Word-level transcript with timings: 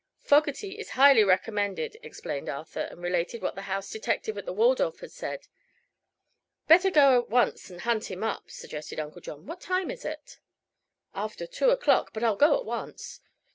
"Fogerty 0.17 0.79
is 0.79 0.89
highly 0.97 1.23
recommended," 1.23 1.95
explained 2.01 2.49
Arthur, 2.49 2.87
and 2.89 3.03
related 3.03 3.43
what 3.43 3.53
the 3.53 3.61
house 3.69 3.87
detective 3.91 4.35
of 4.35 4.47
the 4.47 4.51
Waldorf 4.51 4.99
had 5.01 5.11
said. 5.11 5.47
"Better 6.67 6.89
go 6.89 7.19
at 7.21 7.29
once 7.29 7.69
and 7.69 7.81
hunt 7.81 8.09
him 8.09 8.23
up," 8.23 8.49
suggested 8.49 8.99
Uncle 8.99 9.21
John. 9.21 9.45
"What 9.45 9.61
time 9.61 9.91
is 9.91 10.03
it?" 10.03 10.39
"After 11.13 11.45
two 11.45 11.69
o'clock. 11.69 12.13
But 12.13 12.23
I'll 12.23 12.35
go 12.35 12.57
at 12.57 12.65
once." 12.65 13.19